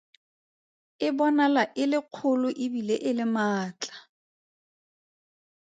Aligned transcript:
E 1.07 1.07
bonala 1.17 1.63
e 1.81 1.83
le 1.91 1.99
kgolo 2.05 2.49
e 2.63 2.65
bile 2.73 2.95
e 3.09 3.11
le 3.17 3.25
maatla. 3.33 3.97